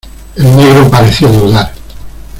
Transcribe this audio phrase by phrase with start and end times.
[0.35, 1.71] el negro pareció dudar.